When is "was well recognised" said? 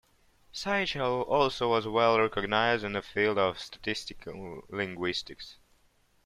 1.69-2.83